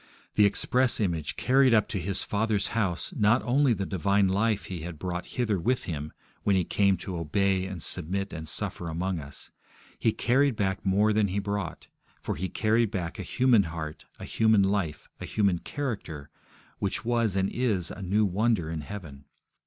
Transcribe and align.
The 0.33 0.47
Express 0.47 0.99
Image 0.99 1.35
carried 1.35 1.75
up 1.75 1.87
to 1.89 1.99
His 1.99 2.23
Father's 2.23 2.69
House, 2.69 3.13
not 3.15 3.43
only 3.43 3.71
the 3.71 3.85
divine 3.85 4.27
life 4.27 4.65
He 4.65 4.79
had 4.79 4.97
brought 4.97 5.27
hither 5.37 5.59
with 5.59 5.83
Him 5.83 6.11
when 6.41 6.55
He 6.55 6.63
came 6.63 6.97
to 6.97 7.17
obey 7.17 7.67
and 7.67 7.83
submit 7.83 8.33
and 8.33 8.47
suffer 8.47 8.89
among 8.89 9.19
us; 9.19 9.51
He 9.99 10.11
carried 10.11 10.55
back 10.55 10.83
more 10.83 11.13
than 11.13 11.27
He 11.27 11.37
brought, 11.37 11.85
for 12.19 12.35
He 12.35 12.49
carried 12.49 12.89
back 12.89 13.19
a 13.19 13.21
human 13.21 13.61
heart, 13.69 14.05
a 14.17 14.25
human 14.25 14.63
life, 14.63 15.07
a 15.19 15.25
human 15.25 15.59
character, 15.59 16.31
which 16.79 17.05
was 17.05 17.35
and 17.35 17.51
is 17.51 17.91
a 17.91 18.01
new 18.01 18.25
wonder 18.25 18.71
in 18.71 18.81
heaven. 18.81 19.25